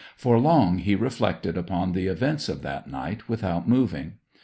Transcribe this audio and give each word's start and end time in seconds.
For 0.15 0.39
long 0.39 0.79
he 0.79 0.95
reflected 0.95 1.59
upon 1.59 1.91
the 1.91 2.07
events 2.07 2.49
of 2.49 2.63
that 2.63 2.87
night, 2.89 3.29
without 3.29 3.69
moving. 3.69 4.13